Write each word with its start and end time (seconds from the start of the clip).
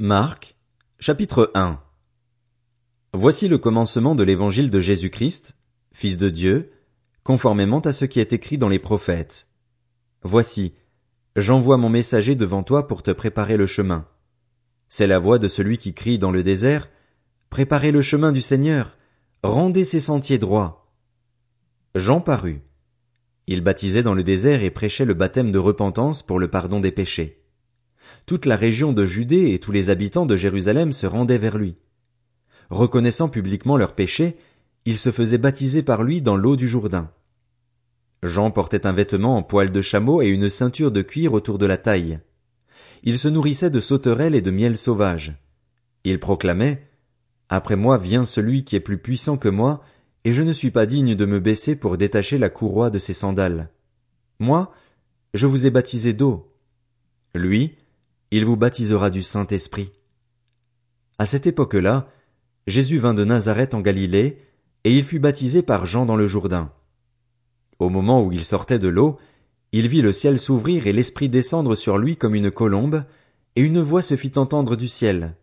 Marc, 0.00 0.56
chapitre 0.98 1.52
1 1.54 1.78
Voici 3.12 3.46
le 3.46 3.58
commencement 3.58 4.16
de 4.16 4.24
l'évangile 4.24 4.68
de 4.72 4.80
Jésus-Christ, 4.80 5.56
Fils 5.92 6.16
de 6.16 6.30
Dieu, 6.30 6.72
conformément 7.22 7.78
à 7.78 7.92
ce 7.92 8.04
qui 8.04 8.18
est 8.18 8.32
écrit 8.32 8.58
dans 8.58 8.68
les 8.68 8.80
prophètes. 8.80 9.46
Voici, 10.24 10.74
j'envoie 11.36 11.76
mon 11.76 11.90
messager 11.90 12.34
devant 12.34 12.64
toi 12.64 12.88
pour 12.88 13.04
te 13.04 13.12
préparer 13.12 13.56
le 13.56 13.66
chemin. 13.66 14.08
C'est 14.88 15.06
la 15.06 15.20
voix 15.20 15.38
de 15.38 15.46
celui 15.46 15.78
qui 15.78 15.94
crie 15.94 16.18
dans 16.18 16.32
le 16.32 16.42
désert, 16.42 16.88
Préparez 17.48 17.92
le 17.92 18.02
chemin 18.02 18.32
du 18.32 18.42
Seigneur, 18.42 18.98
rendez 19.44 19.84
ses 19.84 20.00
sentiers 20.00 20.38
droits. 20.38 20.92
Jean 21.94 22.20
parut. 22.20 22.62
Il 23.46 23.60
baptisait 23.60 24.02
dans 24.02 24.14
le 24.14 24.24
désert 24.24 24.64
et 24.64 24.70
prêchait 24.70 25.04
le 25.04 25.14
baptême 25.14 25.52
de 25.52 25.58
repentance 25.60 26.24
pour 26.24 26.40
le 26.40 26.48
pardon 26.48 26.80
des 26.80 26.90
péchés 26.90 27.43
toute 28.26 28.46
la 28.46 28.56
région 28.56 28.92
de 28.92 29.04
Judée 29.04 29.52
et 29.52 29.58
tous 29.58 29.72
les 29.72 29.90
habitants 29.90 30.26
de 30.26 30.36
Jérusalem 30.36 30.92
se 30.92 31.06
rendaient 31.06 31.38
vers 31.38 31.58
lui. 31.58 31.76
Reconnaissant 32.70 33.28
publiquement 33.28 33.76
leurs 33.76 33.94
péchés, 33.94 34.36
ils 34.84 34.98
se 34.98 35.10
faisaient 35.10 35.38
baptiser 35.38 35.82
par 35.82 36.02
lui 36.02 36.22
dans 36.22 36.36
l'eau 36.36 36.56
du 36.56 36.68
Jourdain. 36.68 37.10
Jean 38.22 38.50
portait 38.50 38.86
un 38.86 38.92
vêtement 38.92 39.36
en 39.36 39.42
poil 39.42 39.70
de 39.70 39.80
chameau 39.80 40.22
et 40.22 40.28
une 40.28 40.48
ceinture 40.48 40.90
de 40.90 41.02
cuir 41.02 41.34
autour 41.34 41.58
de 41.58 41.66
la 41.66 41.76
taille. 41.76 42.20
Il 43.02 43.18
se 43.18 43.28
nourrissait 43.28 43.70
de 43.70 43.80
sauterelles 43.80 44.34
et 44.34 44.40
de 44.40 44.50
miel 44.50 44.78
sauvage. 44.78 45.34
Il 46.04 46.18
proclamait, 46.18 46.88
Après 47.50 47.76
moi 47.76 47.98
vient 47.98 48.24
celui 48.24 48.64
qui 48.64 48.76
est 48.76 48.80
plus 48.80 48.98
puissant 48.98 49.36
que 49.36 49.48
moi, 49.48 49.82
et 50.24 50.32
je 50.32 50.42
ne 50.42 50.52
suis 50.52 50.70
pas 50.70 50.86
digne 50.86 51.14
de 51.14 51.26
me 51.26 51.38
baisser 51.38 51.76
pour 51.76 51.98
détacher 51.98 52.38
la 52.38 52.48
courroie 52.48 52.88
de 52.88 52.98
ses 52.98 53.12
sandales. 53.12 53.68
Moi, 54.38 54.72
je 55.34 55.46
vous 55.46 55.66
ai 55.66 55.70
baptisé 55.70 56.14
d'eau. 56.14 56.50
Lui, 57.34 57.76
il 58.36 58.44
vous 58.44 58.56
baptisera 58.56 59.10
du 59.10 59.22
Saint-Esprit. 59.22 59.92
À 61.18 61.26
cette 61.26 61.46
époque-là, 61.46 62.08
Jésus 62.66 62.98
vint 62.98 63.14
de 63.14 63.24
Nazareth 63.24 63.74
en 63.74 63.80
Galilée, 63.80 64.40
et 64.82 64.92
il 64.92 65.04
fut 65.04 65.20
baptisé 65.20 65.62
par 65.62 65.86
Jean 65.86 66.04
dans 66.04 66.16
le 66.16 66.26
Jourdain. 66.26 66.72
Au 67.78 67.90
moment 67.90 68.24
où 68.24 68.32
il 68.32 68.44
sortait 68.44 68.80
de 68.80 68.88
l'eau, 68.88 69.18
il 69.70 69.86
vit 69.86 70.02
le 70.02 70.10
ciel 70.10 70.40
s'ouvrir 70.40 70.88
et 70.88 70.92
l'Esprit 70.92 71.28
descendre 71.28 71.76
sur 71.76 71.96
lui 71.96 72.16
comme 72.16 72.34
une 72.34 72.50
colombe, 72.50 73.04
et 73.54 73.60
une 73.60 73.80
voix 73.80 74.02
se 74.02 74.16
fit 74.16 74.32
entendre 74.34 74.74
du 74.74 74.88
ciel. 74.88 75.36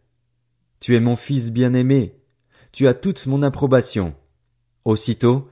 Tu 0.81 0.93
es 0.93 0.99
mon 0.99 1.15
fils 1.15 1.53
bien-aimé, 1.53 2.19
tu 2.73 2.89
as 2.89 2.93
toute 2.93 3.25
mon 3.25 3.41
approbation. 3.41 4.15
Aussitôt, 4.83 5.47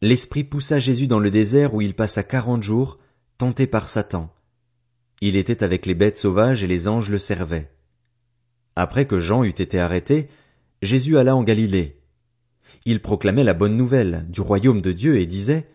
l'Esprit 0.00 0.44
poussa 0.44 0.78
Jésus 0.78 1.08
dans 1.08 1.18
le 1.18 1.32
désert 1.32 1.74
où 1.74 1.80
il 1.80 1.94
passa 1.94 2.22
quarante 2.22 2.62
jours, 2.62 3.00
tenté 3.36 3.66
par 3.66 3.88
Satan. 3.88 4.32
Il 5.20 5.36
était 5.36 5.64
avec 5.64 5.86
les 5.86 5.94
bêtes 5.94 6.16
sauvages 6.16 6.62
et 6.62 6.66
les 6.66 6.88
anges 6.88 7.10
le 7.10 7.18
servaient. 7.18 7.70
Après 8.76 9.06
que 9.06 9.18
Jean 9.18 9.42
eut 9.42 9.48
été 9.48 9.80
arrêté, 9.80 10.28
Jésus 10.82 11.18
alla 11.18 11.34
en 11.34 11.42
Galilée. 11.42 12.00
Il 12.84 13.00
proclamait 13.00 13.44
la 13.44 13.54
bonne 13.54 13.76
nouvelle 13.76 14.26
du 14.28 14.40
royaume 14.40 14.80
de 14.80 14.92
Dieu 14.92 15.18
et 15.18 15.26
disait 15.26 15.66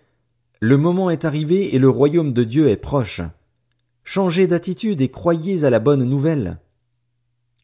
Le 0.62 0.78
moment 0.78 1.10
est 1.10 1.26
arrivé 1.26 1.76
et 1.76 1.80
le 1.80 1.90
royaume 1.90 2.32
de 2.32 2.44
Dieu 2.46 2.70
est 2.70 2.78
proche. 2.78 3.22
Changez 4.06 4.48
d'attitude 4.48 5.02
et 5.02 5.10
croyez 5.10 5.66
à 5.66 5.70
la 5.70 5.80
bonne 5.80 6.04
nouvelle. 6.04 6.60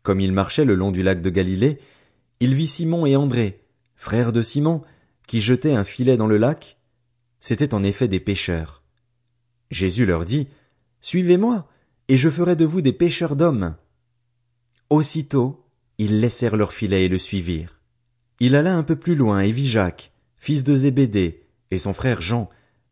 Comme 0.03 0.19
il 0.19 0.31
marchait 0.33 0.65
le 0.65 0.75
long 0.75 0.91
du 0.91 1.03
lac 1.03 1.21
de 1.21 1.29
Galilée, 1.29 1.79
il 2.41 2.53
vit 2.53 2.67
Simon 2.67 3.05
et 3.05 3.15
André, 3.15 3.61
frères 3.95 4.31
de 4.31 4.41
Simon, 4.41 4.81
qui 5.27 5.41
jetaient 5.41 5.75
un 5.75 5.83
filet 5.83 6.17
dans 6.17 6.27
le 6.27 6.37
lac. 6.37 6.77
C'étaient 7.39 7.73
en 7.73 7.83
effet 7.83 8.07
des 8.07 8.19
pêcheurs. 8.19 8.83
Jésus 9.71 10.05
leur 10.05 10.25
dit 10.25 10.47
Suivez-moi, 11.01 11.67
et 12.07 12.17
je 12.17 12.29
ferai 12.29 12.55
de 12.55 12.65
vous 12.65 12.81
des 12.81 12.93
pêcheurs 12.93 13.35
d'hommes. 13.35 13.75
Aussitôt, 14.89 15.65
ils 15.97 16.19
laissèrent 16.19 16.57
leur 16.57 16.73
filet 16.73 17.05
et 17.05 17.09
le 17.09 17.17
suivirent. 17.17 17.81
Il 18.39 18.55
alla 18.55 18.75
un 18.75 18.83
peu 18.83 18.95
plus 18.95 19.15
loin 19.15 19.41
et 19.41 19.51
vit 19.51 19.67
Jacques, 19.67 20.11
fils 20.37 20.63
de 20.63 20.75
Zébédée, 20.75 21.45
et 21.71 21.77
son 21.77 21.93
frère 21.93 22.21
Jean, 22.21 22.49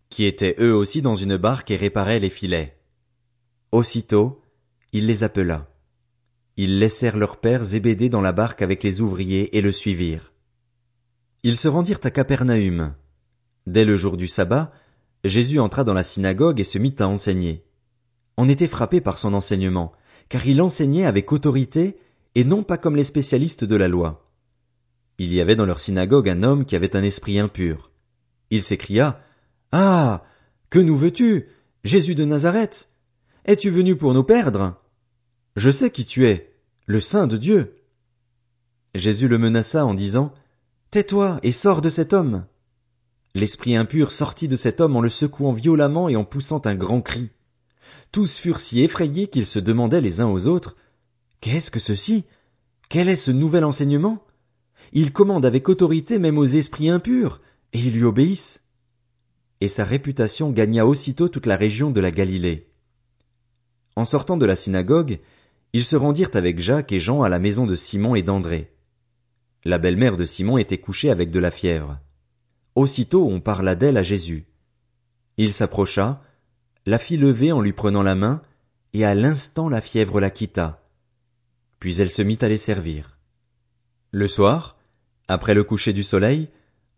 qui 0.10 0.26
étaient 0.26 0.56
eux 0.60 0.76
aussi 0.76 1.02
dans 1.02 1.16
une 1.16 1.38
barque 1.38 1.72
et 1.72 1.76
réparaient 1.76 2.20
les 2.20 2.30
filets. 2.30 2.78
Aussitôt, 3.72 4.42
il 4.94 5.08
les 5.08 5.24
appela. 5.24 5.70
Ils 6.56 6.80
laissèrent 6.80 7.18
leur 7.18 7.38
père 7.38 7.64
Zébédée 7.64 8.10
dans 8.10 8.22
la 8.22 8.32
barque 8.32 8.62
avec 8.62 8.84
les 8.84 9.02
ouvriers 9.02 9.58
et 9.58 9.62
le 9.62 9.72
suivirent. 9.72 10.32
Ils 11.44 11.58
se 11.58 11.68
rendirent 11.68 12.00
à 12.04 12.12
Capernaum. 12.12 12.96
Dès 13.68 13.86
le 13.86 13.96
jour 13.96 14.18
du 14.18 14.28
sabbat, 14.28 14.72
Jésus 15.24 15.60
entra 15.60 15.84
dans 15.84 15.94
la 15.94 16.04
synagogue 16.04 16.60
et 16.60 16.64
se 16.64 16.78
mit 16.78 16.96
à 17.00 17.08
enseigner. 17.08 17.67
On 18.38 18.48
était 18.48 18.68
frappé 18.68 19.02
par 19.02 19.18
son 19.18 19.34
enseignement, 19.34 19.94
car 20.30 20.46
il 20.46 20.62
enseignait 20.62 21.06
avec 21.06 21.32
autorité 21.32 21.98
et 22.36 22.44
non 22.44 22.64
pas 22.64 22.78
comme 22.78 22.96
les 22.96 23.04
spécialistes 23.04 23.64
de 23.64 23.76
la 23.76 23.88
loi. 23.88 24.30
Il 25.18 25.34
y 25.34 25.42
avait 25.42 25.56
dans 25.56 25.66
leur 25.66 25.82
synagogue 25.82 26.30
un 26.30 26.44
homme 26.44 26.66
qui 26.66 26.76
avait 26.76 26.96
un 26.96 27.04
esprit 27.04 27.40
impur. 27.40 27.92
Il 28.52 28.64
s'écria 28.64 29.20
Ah. 29.72 30.24
Que 30.70 30.80
nous 30.80 30.98
veux 30.98 31.12
tu, 31.12 31.48
Jésus 31.84 32.14
de 32.14 32.26
Nazareth? 32.26 32.90
Es-tu 33.46 33.70
venu 33.70 33.96
pour 33.96 34.14
nous 34.14 34.24
perdre? 34.24 34.76
Je 35.56 35.72
sais 35.72 35.90
qui 35.90 36.06
tu 36.06 36.28
es, 36.28 36.54
le 36.86 37.00
Saint 37.00 37.26
de 37.26 37.38
Dieu. 37.38 37.78
Jésus 38.94 39.28
le 39.28 39.38
menaça 39.38 39.86
en 39.86 39.94
disant 39.94 40.34
Tais 40.92 41.04
toi 41.04 41.40
et 41.42 41.52
sors 41.52 41.82
de 41.82 41.90
cet 41.90 42.14
homme. 42.14 42.46
L'esprit 43.34 43.76
impur 43.76 44.12
sortit 44.12 44.48
de 44.48 44.56
cet 44.56 44.82
homme 44.82 44.96
en 44.96 45.02
le 45.02 45.10
secouant 45.10 45.54
violemment 45.54 46.10
et 46.10 46.16
en 46.16 46.26
poussant 46.26 46.62
un 46.66 46.76
grand 46.76 47.02
cri. 47.02 47.30
Tous 48.12 48.38
furent 48.38 48.60
si 48.60 48.82
effrayés 48.82 49.28
qu'ils 49.28 49.46
se 49.46 49.60
demandaient 49.60 50.02
les 50.02 50.22
uns 50.22 50.28
aux 50.28 50.48
autres 50.48 50.76
Qu'est-ce 51.42 51.72
que 51.72 51.80
ceci? 51.80 52.26
Quel 52.90 53.10
est 53.10 53.16
ce 53.16 53.32
nouvel 53.32 53.64
enseignement? 53.64 54.26
Il 54.94 55.12
commande 55.12 55.46
avec 55.46 55.70
autorité 55.70 56.20
même 56.20 56.38
aux 56.38 56.46
esprits 56.46 56.90
impurs, 56.90 57.42
et 57.74 57.80
ils 57.80 57.94
lui 57.94 58.04
obéissent. 58.04 58.62
Et 59.62 59.68
sa 59.68 59.84
réputation 59.84 60.52
gagna 60.52 60.86
aussitôt 60.86 61.30
toute 61.30 61.46
la 61.46 61.58
région 61.58 61.92
de 61.92 62.00
la 62.00 62.12
Galilée. 62.12 62.70
En 63.96 64.06
sortant 64.06 64.38
de 64.38 64.46
la 64.46 64.56
synagogue, 64.56 65.20
ils 65.74 65.86
se 65.86 65.96
rendirent 65.96 66.32
avec 66.34 66.60
Jacques 66.60 66.92
et 66.92 67.00
Jean 67.00 67.24
à 67.24 67.30
la 67.30 67.40
maison 67.40 67.66
de 67.66 67.76
Simon 67.76 68.16
et 68.16 68.24
d'André. 68.24 68.72
La 69.66 69.80
belle-mère 69.80 70.16
de 70.16 70.26
Simon 70.26 70.58
était 70.58 70.78
couchée 70.78 71.10
avec 71.10 71.32
de 71.32 71.40
la 71.40 71.52
fièvre. 71.52 72.00
Aussitôt 72.76 73.28
on 73.28 73.40
parla 73.40 73.76
d'elle 73.76 73.98
à 73.98 74.04
Jésus. 74.04 74.46
Il 75.38 75.52
s'approcha, 75.52 76.22
la 76.88 77.00
fit 77.00 77.18
lever 77.18 77.52
en 77.52 77.60
lui 77.60 77.74
prenant 77.74 78.02
la 78.02 78.16
main, 78.16 78.42
et 78.94 79.04
à 79.04 79.14
l'instant 79.14 79.68
la 79.68 79.82
fièvre 79.82 80.22
la 80.22 80.30
quitta. 80.30 80.82
Puis 81.80 82.02
elle 82.02 82.10
se 82.10 82.22
mit 82.22 82.38
à 82.40 82.48
les 82.48 82.58
servir. 82.58 83.20
Le 84.12 84.26
soir, 84.26 84.78
après 85.28 85.54
le 85.54 85.66
coucher 85.66 85.92
du 85.92 86.02
soleil, 86.02 86.48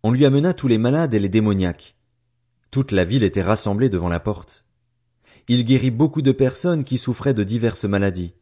on 0.04 0.12
lui 0.12 0.28
amena 0.28 0.54
tous 0.54 0.68
les 0.68 0.78
malades 0.78 1.16
et 1.16 1.20
les 1.20 1.28
démoniaques. 1.28 1.96
Toute 2.70 2.92
la 2.92 3.04
ville 3.04 3.24
était 3.24 3.42
rassemblée 3.42 3.90
devant 3.90 4.10
la 4.10 4.20
porte. 4.20 4.64
Il 5.48 5.66
guérit 5.66 5.90
beaucoup 5.90 6.22
de 6.22 6.32
personnes 6.32 6.84
qui 6.84 7.00
souffraient 7.00 7.34
de 7.34 7.44
diverses 7.44 7.86
maladies. 7.86 8.36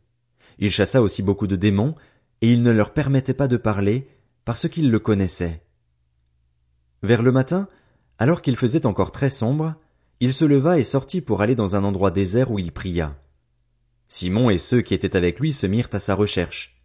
Il 0.59 0.69
chassa 0.69 1.01
aussi 1.01 1.23
beaucoup 1.23 1.47
de 1.47 1.55
démons, 1.55 1.95
et 2.41 2.51
il 2.51 2.61
ne 2.61 2.71
leur 2.71 2.91
permettait 2.91 3.33
pas 3.33 3.47
de 3.47 3.55
parler, 3.55 4.09
parce 4.43 4.67
qu'ils 4.67 4.91
le 4.91 4.99
connaissaient. 4.99 5.63
Vers 7.03 7.23
le 7.23 7.31
matin, 7.31 7.69
alors 8.19 8.41
qu'il 8.41 8.57
faisait 8.57 8.85
encore 8.85 9.13
très 9.13 9.29
sombre, 9.29 9.75
il 10.19 10.33
se 10.33 10.45
leva 10.45 10.79
et 10.79 10.83
sortit 10.83 11.21
pour 11.21 11.41
aller 11.41 11.55
dans 11.55 11.75
un 11.75 11.83
endroit 11.83 12.11
désert 12.11 12.51
où 12.51 12.59
il 12.59 12.71
pria. 12.71 13.15
Simon 14.07 14.49
et 14.49 14.57
ceux 14.57 14.81
qui 14.81 14.93
étaient 14.93 15.15
avec 15.15 15.39
lui 15.39 15.53
se 15.53 15.67
mirent 15.67 15.89
à 15.91 15.99
sa 15.99 16.15
recherche. 16.15 16.81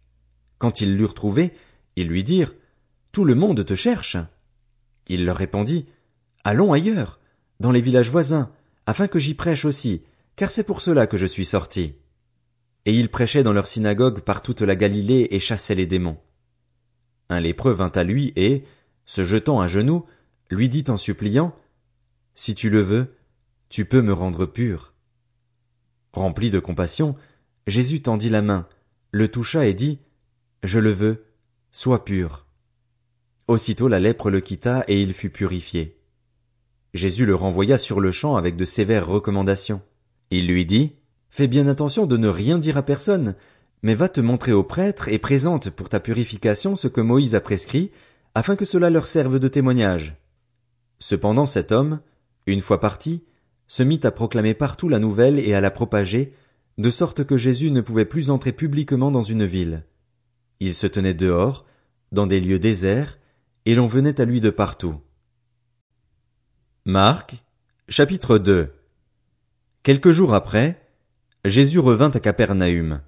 Quand 0.59 0.81
ils 0.81 0.97
l'eurent 0.97 1.13
trouvé, 1.13 1.53
ils 1.95 2.07
lui 2.07 2.23
dirent 2.23 2.53
Tout 3.11 3.25
le 3.25 3.35
monde 3.35 3.65
te 3.65 3.75
cherche. 3.75 4.17
Il 5.07 5.25
leur 5.25 5.37
répondit 5.37 5.85
Allons 6.43 6.73
ailleurs, 6.73 7.19
dans 7.59 7.71
les 7.71 7.81
villages 7.81 8.11
voisins, 8.11 8.51
afin 8.85 9.07
que 9.07 9.19
j'y 9.19 9.33
prêche 9.33 9.65
aussi, 9.65 10.03
car 10.35 10.51
c'est 10.51 10.63
pour 10.63 10.81
cela 10.81 11.07
que 11.07 11.17
je 11.17 11.25
suis 11.25 11.45
sorti. 11.45 11.95
Et 12.85 12.93
il 12.93 13.09
prêchait 13.09 13.43
dans 13.43 13.53
leur 13.53 13.67
synagogue 13.67 14.21
par 14.21 14.41
toute 14.41 14.61
la 14.61 14.75
Galilée 14.75 15.27
et 15.31 15.39
chassait 15.39 15.75
les 15.75 15.85
démons. 15.85 16.17
Un 17.29 17.39
lépreux 17.39 17.71
vint 17.71 17.91
à 17.95 18.03
lui 18.03 18.33
et, 18.35 18.63
se 19.05 19.23
jetant 19.23 19.61
à 19.61 19.67
genoux, 19.67 20.05
lui 20.49 20.67
dit 20.67 20.83
en 20.89 20.97
suppliant 20.97 21.55
Si 22.35 22.55
tu 22.55 22.69
le 22.69 22.81
veux, 22.81 23.15
tu 23.73 23.85
peux 23.85 24.03
me 24.03 24.13
rendre 24.13 24.45
pur. 24.45 24.93
Rempli 26.11 26.51
de 26.51 26.59
compassion, 26.59 27.15
Jésus 27.65 28.03
tendit 28.03 28.29
la 28.29 28.43
main, 28.43 28.67
le 29.09 29.27
toucha 29.29 29.65
et 29.65 29.73
dit, 29.73 29.97
Je 30.61 30.77
le 30.77 30.91
veux, 30.91 31.25
sois 31.71 32.05
pur. 32.05 32.45
Aussitôt 33.47 33.87
la 33.87 33.99
lèpre 33.99 34.29
le 34.29 34.41
quitta 34.41 34.83
et 34.87 35.01
il 35.01 35.11
fut 35.11 35.31
purifié. 35.31 35.97
Jésus 36.93 37.25
le 37.25 37.33
renvoya 37.33 37.79
sur 37.79 37.99
le 37.99 38.11
champ 38.11 38.35
avec 38.35 38.55
de 38.57 38.63
sévères 38.63 39.07
recommandations. 39.07 39.81
Il 40.29 40.45
lui 40.45 40.67
dit, 40.67 40.93
Fais 41.31 41.47
bien 41.47 41.65
attention 41.65 42.05
de 42.05 42.15
ne 42.15 42.27
rien 42.27 42.59
dire 42.59 42.77
à 42.77 42.83
personne, 42.83 43.33
mais 43.81 43.95
va 43.95 44.07
te 44.07 44.21
montrer 44.21 44.51
au 44.51 44.63
prêtre 44.63 45.07
et 45.07 45.17
présente 45.17 45.71
pour 45.71 45.89
ta 45.89 45.99
purification 45.99 46.75
ce 46.75 46.87
que 46.87 47.01
Moïse 47.01 47.33
a 47.33 47.41
prescrit, 47.41 47.89
afin 48.35 48.55
que 48.55 48.65
cela 48.65 48.91
leur 48.91 49.07
serve 49.07 49.39
de 49.39 49.47
témoignage. 49.47 50.15
Cependant 50.99 51.47
cet 51.47 51.71
homme, 51.71 52.01
une 52.45 52.61
fois 52.61 52.79
parti, 52.79 53.23
se 53.73 53.81
mit 53.81 54.01
à 54.03 54.11
proclamer 54.11 54.53
partout 54.53 54.87
la 54.87 54.99
nouvelle 54.99 55.39
et 55.39 55.55
à 55.55 55.59
la 55.59 55.71
propager, 55.71 56.35
de 56.77 56.91
sorte 56.91 57.23
que 57.23 57.37
Jésus 57.37 57.71
ne 57.71 57.81
pouvait 57.81 58.05
plus 58.05 58.29
entrer 58.29 58.51
publiquement 58.51 59.09
dans 59.09 59.23
une 59.23 59.47
ville. 59.47 59.83
Il 60.59 60.75
se 60.75 60.85
tenait 60.85 61.15
dehors, 61.15 61.65
dans 62.11 62.27
des 62.27 62.39
lieux 62.39 62.59
déserts, 62.59 63.17
et 63.65 63.73
l'on 63.73 63.87
venait 63.87 64.21
à 64.21 64.25
lui 64.25 64.41
de 64.41 64.51
partout. 64.51 65.01
Marc, 66.85 67.43
chapitre 67.89 68.37
2 68.37 68.71
Quelques 69.81 70.11
jours 70.11 70.35
après, 70.35 70.79
Jésus 71.43 71.79
revint 71.79 72.11
à 72.11 72.19
Capernaum. 72.19 73.01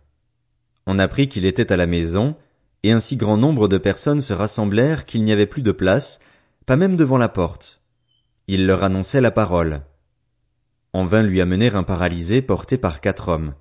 On 0.88 0.98
apprit 0.98 1.30
qu'il 1.30 1.46
était 1.46 1.72
à 1.72 1.78
la 1.78 1.86
maison, 1.86 2.36
et 2.82 2.92
un 2.92 3.00
si 3.00 3.18
grand 3.18 3.38
nombre 3.38 3.68
de 3.68 3.78
personnes 3.78 4.22
se 4.22 4.34
rassemblèrent 4.34 5.06
qu'il 5.06 5.26
n'y 5.26 5.32
avait 5.32 5.46
plus 5.46 5.62
de 5.62 5.72
place, 5.72 6.18
pas 6.66 6.76
même 6.76 6.96
devant 6.96 7.20
la 7.20 7.30
porte. 7.30 7.84
Il 8.48 8.66
leur 8.66 8.84
annonçait 8.84 9.22
la 9.22 9.30
parole. 9.30 9.84
On 10.98 11.04
vint 11.04 11.24
lui 11.24 11.42
amener 11.42 11.74
un 11.74 11.84
paralysé 11.84 12.42
porté 12.42 12.78
par 12.78 13.02
quatre 13.02 13.28
hommes. 13.28 13.54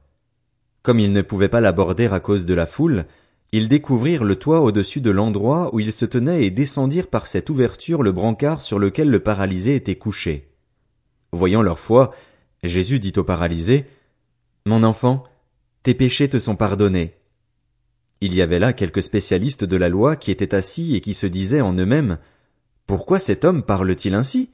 Comme 0.85 1.01
ils 1.01 1.13
ne 1.13 1.21
pouvaient 1.21 1.49
pas 1.49 1.61
l'aborder 1.61 2.07
à 2.07 2.21
cause 2.21 2.47
de 2.47 2.55
la 2.55 2.65
foule, 2.65 3.07
ils 3.51 3.67
découvrirent 3.67 4.23
le 4.23 4.37
toit 4.37 4.61
au-dessus 4.61 5.01
de 5.01 5.11
l'endroit 5.11 5.75
où 5.75 5.81
il 5.81 5.93
se 5.93 6.05
tenait 6.05 6.45
et 6.47 6.53
descendirent 6.53 7.09
par 7.09 7.27
cette 7.27 7.51
ouverture 7.51 8.05
le 8.05 8.13
brancard 8.13 8.61
sur 8.61 8.79
lequel 8.79 9.11
le 9.11 9.19
paralysé 9.19 9.75
était 9.75 9.97
couché. 9.97 10.53
Voyant 11.33 11.61
leur 11.61 11.81
foi, 11.81 12.15
Jésus 12.63 13.01
dit 13.01 13.15
au 13.17 13.25
paralysé, 13.25 13.87
Mon 14.65 14.85
enfant, 14.85 15.25
tes 15.83 15.95
péchés 15.95 16.29
te 16.29 16.39
sont 16.39 16.55
pardonnés. 16.55 17.17
Il 18.21 18.33
y 18.33 18.43
avait 18.43 18.61
là 18.61 18.73
quelques 18.73 19.03
spécialistes 19.03 19.65
de 19.65 19.77
la 19.77 19.89
loi 19.89 20.15
qui 20.15 20.31
étaient 20.31 20.55
assis 20.55 20.95
et 20.95 21.01
qui 21.01 21.15
se 21.15 21.27
disaient 21.27 21.63
en 21.63 21.75
eux-mêmes, 21.75 22.19
Pourquoi 22.87 23.19
cet 23.19 23.45
homme 23.45 23.65
parle-t-il 23.65 24.15
ainsi? 24.15 24.51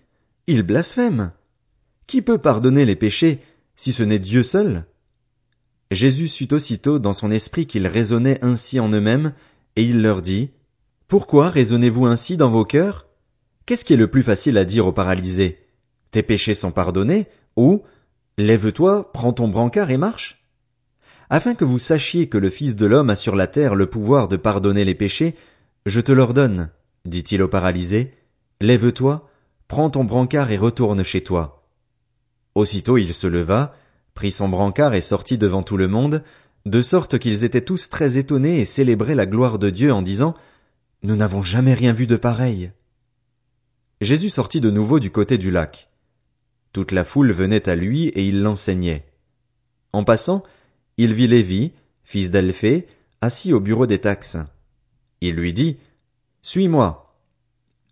Il 0.46 0.62
blasphème. 0.62 1.32
Qui 2.10 2.22
peut 2.22 2.38
pardonner 2.38 2.84
les 2.84 2.96
péchés, 2.96 3.38
si 3.76 3.92
ce 3.92 4.02
n'est 4.02 4.18
Dieu 4.18 4.42
seul? 4.42 4.84
Jésus 5.92 6.26
sut 6.26 6.52
aussitôt 6.52 6.98
dans 6.98 7.12
son 7.12 7.30
esprit 7.30 7.68
qu'ils 7.68 7.86
raisonnaient 7.86 8.44
ainsi 8.44 8.80
en 8.80 8.88
eux-mêmes, 8.88 9.32
et 9.76 9.84
il 9.84 10.02
leur 10.02 10.20
dit, 10.20 10.50
Pourquoi 11.06 11.50
raisonnez-vous 11.50 12.06
ainsi 12.06 12.36
dans 12.36 12.50
vos 12.50 12.64
cœurs? 12.64 13.06
Qu'est-ce 13.64 13.84
qui 13.84 13.92
est 13.92 13.96
le 13.96 14.10
plus 14.10 14.24
facile 14.24 14.58
à 14.58 14.64
dire 14.64 14.88
au 14.88 14.92
paralysé? 14.92 15.60
Tes 16.10 16.24
péchés 16.24 16.54
sont 16.54 16.72
pardonnés, 16.72 17.28
ou, 17.54 17.84
Lève-toi, 18.38 19.12
prends 19.12 19.32
ton 19.32 19.46
brancard 19.46 19.92
et 19.92 19.96
marche? 19.96 20.44
Afin 21.28 21.54
que 21.54 21.64
vous 21.64 21.78
sachiez 21.78 22.28
que 22.28 22.38
le 22.38 22.50
Fils 22.50 22.74
de 22.74 22.86
l'homme 22.86 23.10
a 23.10 23.14
sur 23.14 23.36
la 23.36 23.46
terre 23.46 23.76
le 23.76 23.86
pouvoir 23.86 24.26
de 24.26 24.36
pardonner 24.36 24.84
les 24.84 24.96
péchés, 24.96 25.36
je 25.86 26.00
te 26.00 26.10
l'ordonne, 26.10 26.70
dit-il 27.04 27.40
au 27.40 27.46
paralysé, 27.46 28.14
lève-toi, 28.60 29.30
prends 29.68 29.90
ton 29.90 30.02
brancard 30.02 30.50
et 30.50 30.56
retourne 30.56 31.04
chez 31.04 31.20
toi. 31.20 31.59
Aussitôt 32.54 32.98
il 32.98 33.14
se 33.14 33.26
leva, 33.26 33.74
prit 34.14 34.30
son 34.30 34.48
brancard 34.48 34.94
et 34.94 35.00
sortit 35.00 35.38
devant 35.38 35.62
tout 35.62 35.76
le 35.76 35.88
monde, 35.88 36.22
de 36.66 36.80
sorte 36.80 37.18
qu'ils 37.18 37.44
étaient 37.44 37.64
tous 37.64 37.88
très 37.88 38.18
étonnés 38.18 38.60
et 38.60 38.64
célébraient 38.64 39.14
la 39.14 39.26
gloire 39.26 39.58
de 39.58 39.70
Dieu 39.70 39.92
en 39.92 40.02
disant, 40.02 40.34
Nous 41.02 41.16
n'avons 41.16 41.42
jamais 41.42 41.74
rien 41.74 41.92
vu 41.92 42.06
de 42.06 42.16
pareil. 42.16 42.72
Jésus 44.00 44.30
sortit 44.30 44.60
de 44.60 44.70
nouveau 44.70 44.98
du 44.98 45.10
côté 45.10 45.38
du 45.38 45.50
lac. 45.50 45.90
Toute 46.72 46.92
la 46.92 47.04
foule 47.04 47.32
venait 47.32 47.68
à 47.68 47.74
lui 47.74 48.08
et 48.08 48.24
il 48.24 48.42
l'enseignait. 48.42 49.06
En 49.92 50.04
passant, 50.04 50.42
il 50.96 51.14
vit 51.14 51.26
Lévi, 51.26 51.72
fils 52.04 52.30
d'Alphée, 52.30 52.86
assis 53.20 53.52
au 53.52 53.60
bureau 53.60 53.86
des 53.86 53.98
taxes. 53.98 54.38
Il 55.20 55.34
lui 55.34 55.52
dit, 55.52 55.78
Suis-moi. 56.42 57.14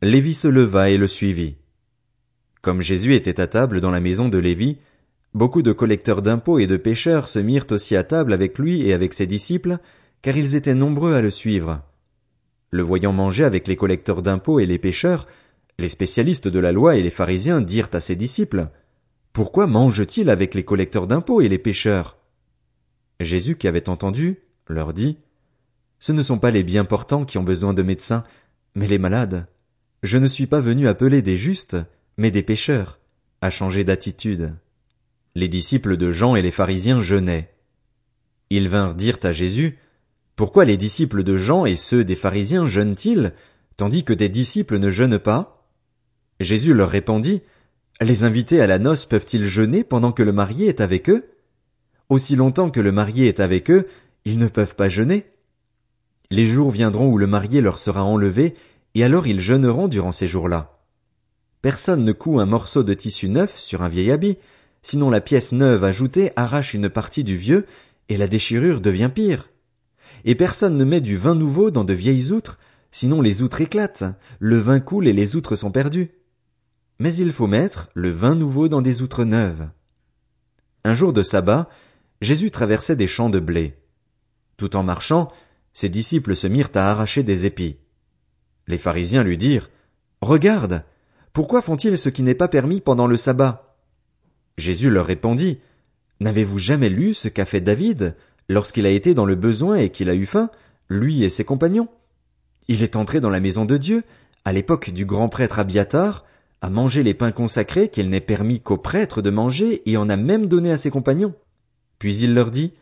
Lévi 0.01 0.33
se 0.33 0.49
leva 0.49 0.91
et 0.91 0.97
le 0.97 1.09
suivit. 1.09 1.58
Comme 2.63 2.81
Jésus 2.81 3.15
était 3.15 3.41
à 3.41 3.47
table 3.47 3.81
dans 3.81 3.91
la 3.91 4.01
maison 4.01 4.29
de 4.29 4.39
Lévi, 4.39 4.79
beaucoup 5.35 5.63
de 5.63 5.73
collecteurs 5.73 6.23
d'impôts 6.23 6.59
et 6.59 6.67
de 6.67 6.77
pêcheurs 6.77 7.29
se 7.29 7.39
mirent 7.39 7.67
aussi 7.71 7.97
à 7.97 8.05
table 8.05 8.33
avec 8.33 8.59
lui 8.59 8.83
et 8.83 8.93
avec 8.93 9.15
ses 9.15 9.27
disciples, 9.27 9.79
car 10.23 10.37
ils 10.37 10.57
étaient 10.57 10.75
nombreux 10.75 11.15
à 11.15 11.21
le 11.21 11.31
suivre. 11.31 11.83
Le 12.71 12.83
voyant 12.83 13.13
manger 13.13 13.45
avec 13.45 13.67
les 13.67 13.77
collecteurs 13.77 14.23
d'impôts 14.23 14.61
et 14.61 14.67
les 14.67 14.79
pêcheurs, 14.79 15.27
les 15.79 15.89
spécialistes 15.89 16.49
de 16.49 16.59
la 16.59 16.73
loi 16.73 16.97
et 16.97 17.03
les 17.03 17.11
pharisiens 17.11 17.61
dirent 17.61 17.91
à 17.93 18.01
ses 18.01 18.17
disciples, 18.17 18.69
Pourquoi 19.33 19.67
mange-t-il 19.67 20.29
avec 20.29 20.55
les 20.55 20.65
collecteurs 20.65 21.07
d'impôts 21.07 21.41
et 21.41 21.49
les 21.49 21.59
pêcheurs? 21.59 22.19
Jésus 23.21 23.57
qui 23.57 23.69
avait 23.69 23.89
entendu, 23.89 24.39
leur 24.67 24.93
dit, 24.93 25.19
Ce 26.01 26.13
ne 26.13 26.23
sont 26.23 26.39
pas 26.39 26.51
les 26.51 26.65
bien 26.65 26.85
portants 26.85 27.25
qui 27.25 27.39
ont 27.39 27.45
besoin 27.45 27.75
de 27.75 27.83
médecins, 27.83 28.25
mais 28.75 28.87
les 28.87 28.99
malades. 28.99 29.47
Je 30.03 30.19
ne 30.19 30.27
suis 30.27 30.47
pas 30.47 30.61
venu 30.61 30.89
appeler 30.89 31.23
des 31.23 31.37
justes, 31.37 31.77
mais 32.19 32.33
des 32.33 32.43
pécheurs, 32.43 32.99
à 33.41 33.49
changer 33.49 33.85
d'attitude. 33.85 34.53
Les 35.35 35.49
disciples 35.49 35.97
de 35.97 36.11
Jean 36.11 36.35
et 36.35 36.43
les 36.43 36.51
pharisiens 36.51 37.01
jeûnaient. 37.01 37.55
Ils 38.51 38.69
vinrent 38.69 38.97
dire 38.97 39.19
à 39.23 39.33
Jésus, 39.33 39.79
Pourquoi 40.35 40.65
les 40.65 40.77
disciples 40.77 41.23
de 41.23 41.37
Jean 41.37 41.65
et 41.65 41.77
ceux 41.77 42.05
des 42.05 42.17
pharisiens 42.17 42.67
jeûnent-ils, 42.67 43.33
tandis 43.77 44.03
que 44.03 44.13
des 44.13 44.29
disciples 44.29 44.79
ne 44.79 44.91
jeûnent 44.91 45.21
pas? 45.21 45.71
Jésus 46.41 46.75
leur 46.75 46.91
répondit, 46.91 47.41
Les 48.01 48.25
invités 48.25 48.61
à 48.61 48.67
la 48.67 48.81
noce 48.81 49.07
peuvent-ils 49.07 49.47
jeûner 49.47 49.85
pendant 49.85 50.11
que 50.11 50.25
le 50.25 50.33
marié 50.33 50.67
est 50.67 50.81
avec 50.81 51.09
eux? 51.09 51.31
Aussi 52.09 52.35
longtemps 52.35 52.71
que 52.71 52.81
le 52.81 52.91
marié 52.91 53.29
est 53.29 53.39
avec 53.39 53.71
eux, 53.71 53.87
ils 54.25 54.39
ne 54.39 54.49
peuvent 54.49 54.75
pas 54.75 54.89
jeûner. 54.89 55.27
Les 56.33 56.49
jours 56.49 56.73
viendront 56.73 57.09
où 57.09 57.17
le 57.17 57.29
marié 57.29 57.61
leur 57.61 57.79
sera 57.79 58.03
enlevé, 58.03 58.55
et 58.95 59.05
alors 59.05 59.29
ils 59.29 59.41
jeûneront 59.41 59.87
durant 59.87 60.13
ces 60.13 60.27
jours-là. 60.27 60.78
Personne 61.63 62.05
ne 62.05 62.13
coud 62.13 62.41
un 62.41 62.47
morceau 62.47 62.83
de 62.83 62.95
tissu 62.95 63.29
neuf 63.29 63.59
sur 63.59 63.83
un 63.83 63.89
vieil 63.89 64.11
habit, 64.11 64.39
sinon 64.83 65.11
la 65.11 65.21
pièce 65.21 65.53
neuve 65.53 65.85
ajoutée 65.85 66.31
arrache 66.37 66.75
une 66.75 66.89
partie 66.89 67.25
du 67.25 67.37
vieux, 67.37 67.67
et 68.09 68.17
la 68.17 68.29
déchirure 68.29 68.81
devient 68.81 69.11
pire. 69.13 69.51
Et 70.25 70.35
personne 70.35 70.77
ne 70.77 70.85
met 70.85 71.01
du 71.01 71.17
vin 71.17 71.35
nouveau 71.35 71.71
dans 71.71 71.85
de 71.85 71.95
vieilles 71.95 72.33
outres, 72.33 72.59
sinon 72.93 73.21
les 73.21 73.43
outres 73.43 73.61
éclatent, 73.61 74.05
le 74.39 74.59
vin 74.59 74.81
coule 74.81 75.09
et 75.09 75.13
les 75.13 75.37
outres 75.37 75.57
sont 75.57 75.71
perdues. 75.71 76.11
Mais 76.99 77.15
il 77.15 77.33
faut 77.33 77.47
mettre 77.47 77.91
le 77.95 78.11
vin 78.11 78.35
nouveau 78.35 78.69
dans 78.69 78.83
des 78.83 79.03
outres 79.03 79.25
neuves. 79.25 79.69
Un 80.85 80.95
jour 80.95 81.13
de 81.13 81.23
sabbat, 81.23 81.69
Jésus 82.21 82.51
traversait 82.51 82.97
des 82.97 83.07
champs 83.07 83.31
de 83.31 83.41
blé. 83.41 83.77
Tout 84.57 84.75
en 84.75 84.83
marchant, 84.83 85.29
ses 85.73 85.89
disciples 85.89 86.35
se 86.35 86.47
mirent 86.47 86.71
à 86.75 86.91
arracher 86.91 87.23
des 87.23 87.47
épis. 87.47 87.77
Les 88.67 88.79
pharisiens 88.79 89.23
lui 89.23 89.39
dirent, 89.39 89.71
Regarde, 90.21 90.85
pourquoi 91.33 91.63
font-ils 91.63 91.99
ce 91.99 92.09
qui 92.09 92.23
n'est 92.23 92.35
pas 92.35 92.49
permis 92.49 92.81
pendant 92.81 93.07
le 93.07 93.17
sabbat? 93.17 93.77
Jésus 94.57 94.91
leur 94.91 95.07
répondit, 95.07 95.59
N'avez-vous 96.21 96.59
jamais 96.59 96.89
lu 96.89 97.15
ce 97.15 97.29
qu'a 97.29 97.45
fait 97.45 97.61
David 97.61 98.17
lorsqu'il 98.49 98.87
a 98.87 98.91
été 98.91 99.15
dans 99.15 99.27
le 99.27 99.37
besoin 99.37 99.77
et 99.77 99.91
qu'il 99.91 100.11
a 100.11 100.15
eu 100.15 100.27
faim, 100.27 100.51
lui 100.89 101.23
et 101.23 101.29
ses 101.29 101.45
compagnons? 101.45 101.89
Il 102.67 102.83
est 102.83 102.97
entré 102.97 103.21
dans 103.21 103.31
la 103.31 103.41
maison 103.41 103.65
de 103.65 103.77
Dieu, 103.77 104.03
à 104.45 104.53
l'époque 104.53 104.91
du 104.91 105.07
grand 105.07 105.29
prêtre 105.29 105.59
Abiatar, 105.59 106.25
a 106.61 106.71
mangé 106.71 107.03
les 107.03 107.15
pains 107.15 107.31
consacrés 107.31 107.89
qu'il 107.89 108.11
n'est 108.11 108.21
permis 108.21 108.61
qu'aux 108.61 108.79
prêtres 108.79 109.23
de 109.23 109.31
manger 109.31 109.89
et 109.89 109.97
en 109.97 110.09
a 110.09 110.17
même 110.17 110.47
donné 110.47 110.73
à 110.73 110.77
ses 110.77 110.91
compagnons. 110.91 111.35
Puis 111.99 112.17
il 112.19 112.35
leur 112.35 112.51
dit, 112.51 112.73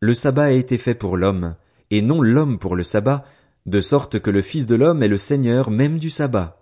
Le 0.00 0.14
sabbat 0.14 0.44
a 0.44 0.50
été 0.50 0.78
fait 0.78 0.94
pour 0.94 1.16
l'homme, 1.16 1.56
et 1.90 2.00
non 2.00 2.22
l'homme 2.22 2.58
pour 2.58 2.76
le 2.76 2.84
sabbat, 2.84 3.24
de 3.66 3.80
sorte 3.80 4.20
que 4.20 4.30
le 4.30 4.42
Fils 4.42 4.66
de 4.66 4.76
l'homme 4.76 5.02
est 5.02 5.08
le 5.08 5.18
Seigneur 5.18 5.70
même 5.70 5.98
du 5.98 6.10
sabbat. 6.10 6.57